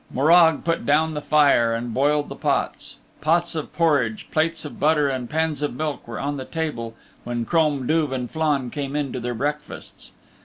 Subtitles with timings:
[0.11, 2.97] Morag put down the fire and boiled the pots.
[3.21, 7.45] Pots of porridge, plates of butter and pans of milk were on the table when'
[7.45, 10.13] Crom Duv and Flann came in to their breakfasts.